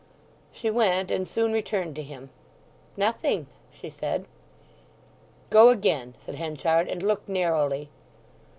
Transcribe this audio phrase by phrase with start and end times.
[0.51, 2.31] She went, and soon returned to him.
[2.97, 4.25] "Nothing," she said.
[5.51, 7.87] "Go again," said Henchard, "and look narrowly."